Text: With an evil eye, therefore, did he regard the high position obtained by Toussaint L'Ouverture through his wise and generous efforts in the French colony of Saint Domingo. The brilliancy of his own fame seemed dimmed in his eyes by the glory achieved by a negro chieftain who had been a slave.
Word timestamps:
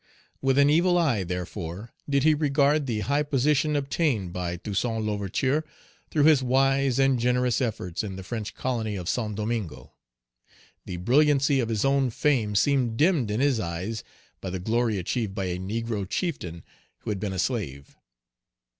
With 0.41 0.57
an 0.57 0.67
evil 0.67 0.97
eye, 0.97 1.23
therefore, 1.23 1.91
did 2.09 2.23
he 2.23 2.33
regard 2.33 2.87
the 2.87 3.01
high 3.01 3.21
position 3.21 3.75
obtained 3.75 4.33
by 4.33 4.57
Toussaint 4.57 5.05
L'Ouverture 5.05 5.63
through 6.09 6.23
his 6.23 6.41
wise 6.41 6.97
and 6.97 7.19
generous 7.19 7.61
efforts 7.61 8.03
in 8.03 8.15
the 8.15 8.23
French 8.23 8.55
colony 8.55 8.95
of 8.95 9.07
Saint 9.07 9.35
Domingo. 9.35 9.91
The 10.87 10.97
brilliancy 10.97 11.59
of 11.59 11.69
his 11.69 11.85
own 11.85 12.09
fame 12.09 12.55
seemed 12.55 12.97
dimmed 12.97 13.29
in 13.29 13.41
his 13.41 13.59
eyes 13.59 14.03
by 14.41 14.49
the 14.49 14.59
glory 14.59 14.97
achieved 14.97 15.35
by 15.35 15.45
a 15.45 15.59
negro 15.59 16.09
chieftain 16.09 16.63
who 17.01 17.11
had 17.11 17.19
been 17.19 17.33
a 17.33 17.37
slave. 17.37 17.95